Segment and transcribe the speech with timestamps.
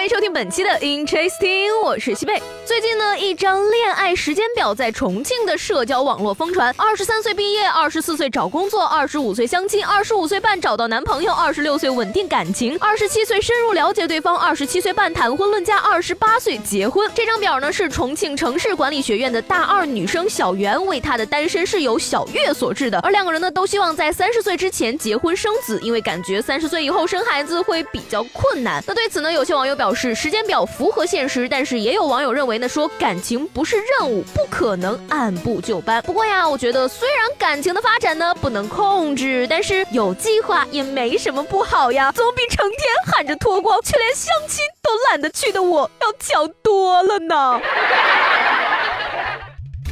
[0.00, 2.42] 欢迎收听本期的 Interesting，我是西贝。
[2.64, 17.06] 最近呢，一张恋爱时间表在重庆的社交网络疯传：二十三岁毕业，二十四岁找工作，二十五岁相亲，二十五岁半找到男朋友，二十六岁稳定感情，二十七岁深入了解对方，二十七岁半谈婚论嫁，二十八岁结婚。
[17.14, 22.98] 这张表呢，是重庆城市管理学院的大二女生小袁为她的单身室友小月所制的。
[23.00, 28.82] 而两个人呢，都希望在三十岁之前结婚生子，因为感觉三十岁以后生孩子会比较困难。
[28.86, 30.14] 那对此呢，有些网友表示。
[30.14, 36.02] 时间表符合现实，但是也有网友认为呢，说感情不是任务，不可能按部就班。
[36.02, 47.60] 不过呀，我觉得虽然感情的发展呢不能控制，但是有计划也没什么不好呀，总比成天喊着脱光却连相亲都懒得去的我要强多了呢。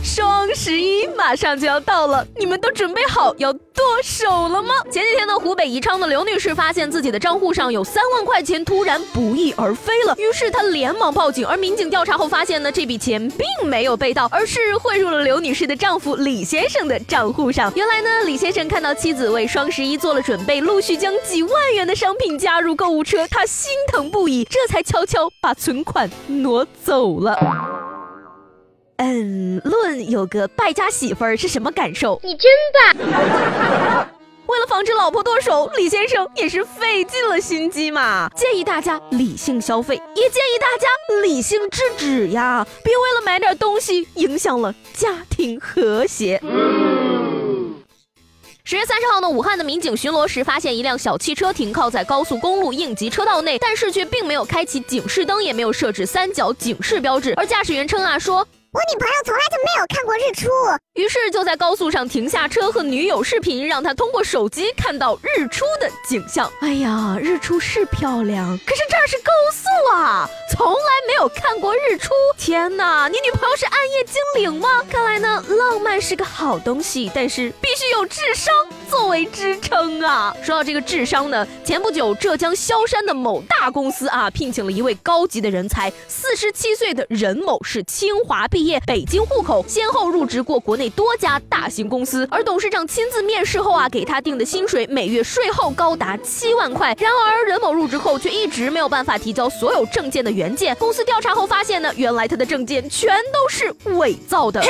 [0.08, 4.74] 双十一马上就要到了，你们都准备好要剁手了吗？
[4.90, 11.46] 前几天呢，湖北宜昌的刘女士发现自己的账户上有三万块钱突然不翼而飞了，于是她连忙报警。
[11.46, 17.70] 而民警调查后发现呢，这笔钱并没有被盗，而是汇入了刘女士的丈夫李先生的账户上。
[17.76, 27.77] 原来呢，李先生看到妻子为双十一做了准备，陆续将几万元的商品加入购物车，他心疼不已，这才悄悄把存款挪走了。
[28.98, 32.20] 嗯，论有个败家媳妇儿是什么感受？
[32.24, 32.50] 你真
[32.96, 34.08] 棒！
[34.46, 38.28] 为了防止老婆剁手，李先生也是费尽了心机嘛。
[38.34, 40.88] 建议大家理性消费，也建议大家
[41.22, 46.42] 理性制止呀，别为了买点东西影响了家庭和谐。
[48.64, 57.32] 十月三十号呢，武汉的民警巡逻时发现一辆小汽车停靠在高速公路应急车道内，但是却并没有开启警示灯，也没有设置三角警示标志。
[57.36, 58.44] 而驾驶员称啊说。
[58.78, 60.46] 我女朋友从来就没有看过日出，
[60.94, 66.48] 于是就在高速上停下车和女友视频，让她通过手机看到日出的景象。
[66.60, 72.14] 哎呀，日出是漂亮，可是这儿是高速啊，从来没有看过日出。
[72.36, 74.68] 天哪，你女朋友是暗夜精灵吗？
[74.88, 78.54] 看来呢，浪漫是个好东西，但是必须有智商
[78.88, 80.32] 作为支撑啊。
[80.42, 88.68] 说到这个智商呢，前不久浙江萧山的某大公司啊，聘请了一位高级的人才，四十七岁的任某是清华毕。
[88.68, 92.28] 业，北京户口，先后入职过国内多家大型公司。
[92.30, 96.94] 而董事长亲自面试后啊，给他定的薪水每月税后高达七万块。
[96.98, 100.74] 然而任某入职后却一直没有办法提交所有证件的原件。
[100.74, 104.60] 公司调查后发现呢，原来他的证件全都是伪造的。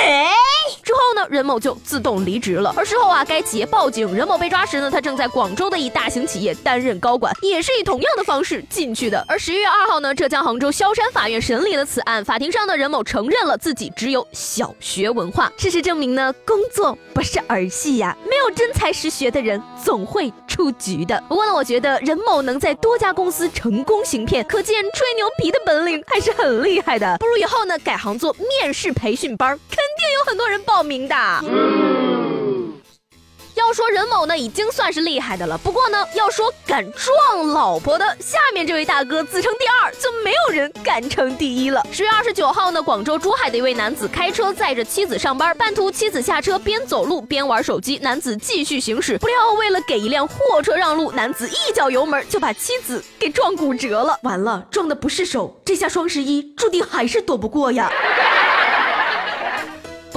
[0.89, 2.73] 之后呢，任某就自动离职了。
[2.75, 9.25] 而事后啊，该企业报警，任某被抓时呢，他正在广州的一大型企业担任高管，也是以同样的方式进去的。
[9.29, 13.79] 而十一月二号呢，浙江杭州萧山法院审理了此案，法庭上呢，任某承认了自。
[13.79, 21.23] 己只有小学文化，事实证明呢，工作不是儿戏呀，没有真才实学的人总会出局的。
[21.29, 27.17] 不过呢，我觉得任某能在多家公司成功行骗，可见吹牛皮的本领还是很厉害的。
[27.19, 29.79] 不如以后呢，改行做面试培训班，肯
[30.29, 31.17] 很多人报名的。
[33.55, 35.57] 要说任某呢，已经算是厉害的了。
[35.57, 41.83] 不过呢，要说敢撞老婆的，下面这位大哥自称第二，就没有人敢称第一了。
[41.91, 49.17] 十月二十九号呢，广州珠海的一位男子开车载着妻子上班，半途妻子下车，边走路边玩手机，男子继续行驶。
[49.19, 54.19] 不料为了给一辆货车让路，男子一脚油门就把妻子给撞骨折了。
[54.23, 57.91] 完了，撞的不是手，这下双十一注定还是躲不过呀。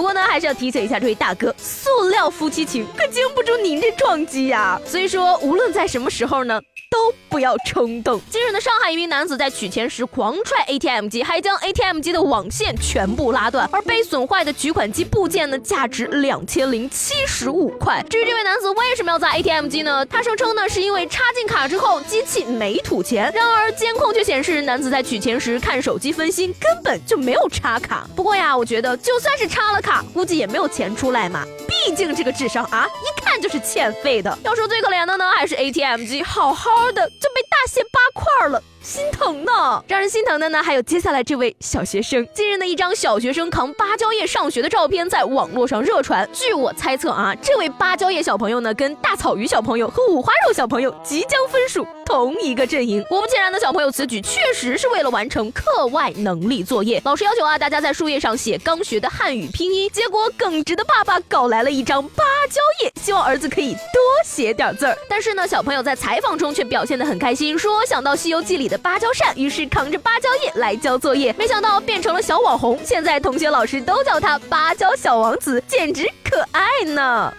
[0.02, 4.82] 不过呢，还是要提醒一下这位大哥，塑料夫妻情可经不住您这撞击呀。
[4.84, 6.60] 所以说，无论在什么时候呢。
[6.92, 6.98] 都
[7.30, 8.20] 不要冲动。
[8.30, 18.04] 近日呢，上海一名男子在取钱时狂踹 ATM 机，还将 ATM 机的网线全部拉断，而被损坏的取款机部件呢，价值两千零七十五块。
[18.10, 20.06] 至于这位男子为什么要砸 ATM 机呢？
[20.08, 23.32] 他声称呢，是因为插进卡之后机器没吐钱。
[23.34, 28.06] 然而监控却显示，男子在取钱时看手机分心，根本就没有插卡。
[28.18, 31.44] 不过呀，我觉得就算是插了卡，估计也没有钱出来嘛。
[31.68, 34.38] 毕竟这个智商啊，一看就是欠费的。
[34.44, 38.62] 要说最可怜的呢，还是 ATM 机，好好的就被大卸八块了。
[38.84, 42.28] 心疼呢，让人心疼的呢，还有接下来这位小学生。
[42.34, 46.28] 近日的一张小学生扛芭蕉叶上学的照片在网络上热传。
[46.32, 53.02] 据我猜测啊，这位芭蕉叶小朋友呢，跟大草鱼小朋友和五花肉小朋友即将分属同一个阵营。
[53.06, 57.02] 果不其然的小朋友此举确实是为了完成课外能力作业。
[57.06, 59.90] 老师要求啊，大家在树叶上写刚学的汉语拼音。
[59.94, 64.98] 结果耿直的爸爸搞来了一张芭蕉叶，希望儿子可以多写点字儿。
[65.08, 71.34] 但是呢，小朋友在采访中却表现得很开心，说想到《西游记》里的芭蕉扇，于是扛着芭蕉叶来交作业。
[71.38, 77.34] 没想到变成了小网红，现在同学老师都叫他芭蕉小王子，简直可爱呢。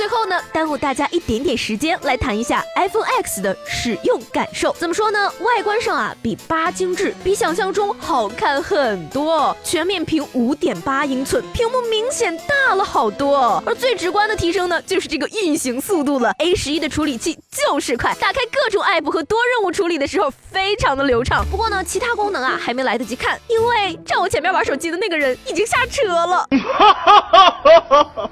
[0.00, 4.72] 最后呢，耽误大家一点点时间来谈一下 iPhone X 的使用感受。
[4.78, 5.30] 怎么说呢？
[5.40, 9.54] 外观上啊，比八精致，比想象中好看很多。
[9.62, 13.62] 全面屏五点八英寸，屏幕明显大了好多。
[13.66, 16.30] 而最直观的提升呢，就是这个运行速度了。
[16.38, 21.44] A 十一的处理器就是快，打开各种 App 和多任务处理的时候非常的流畅。
[21.50, 26.48] 不过呢，其他功能啊还没来得及看，因为站我前面玩手机的那个人已经下车了。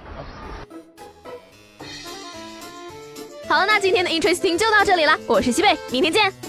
[3.49, 6.48] 好了，那今天的 Interesting 就到这里了，我是西贝，明天见。